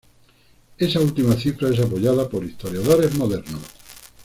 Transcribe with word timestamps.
Esa 0.79 0.99
última 0.99 1.35
cifra 1.35 1.69
es 1.69 1.79
apoyada 1.79 2.27
por 2.27 2.43
historiadores 2.43 3.13
modernos. 3.13 3.61